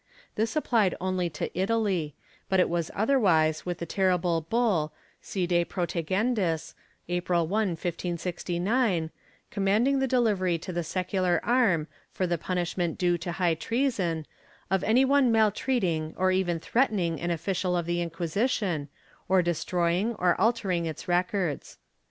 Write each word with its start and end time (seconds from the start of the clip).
This 0.33 0.55
applied 0.55 0.95
only 0.99 1.29
to 1.29 1.55
Italy, 1.55 2.15
but 2.49 2.59
it 2.59 2.69
was 2.69 2.89
otherwise 2.95 3.67
with 3.67 3.77
the 3.77 3.85
terrible 3.85 4.41
bull 4.49 4.91
Si 5.21 5.45
de 5.45 5.63
protegendis, 5.63 6.73
April 7.07 7.45
1, 7.45 7.67
1569, 7.77 9.11
commanding 9.51 9.99
the 9.99 10.07
delivery 10.07 10.57
to 10.57 10.73
the 10.73 10.83
secular 10.83 11.39
arm, 11.43 11.85
for 12.09 12.25
the 12.25 12.39
punishment 12.39 12.97
due 12.97 13.15
to 13.19 13.33
high 13.33 13.53
treason, 13.53 14.25
of 14.71 14.83
any 14.83 15.05
one 15.05 15.31
maltreating 15.31 16.15
or 16.17 16.31
even 16.31 16.59
threatening 16.59 17.21
an 17.21 17.29
official 17.29 17.77
of 17.77 17.85
the 17.85 18.01
Inquisition 18.01 18.89
or 19.29 19.43
destroying 19.43 20.15
or 20.15 20.33
altering 20.41 20.87
its 20.87 21.07
records. 21.07 21.77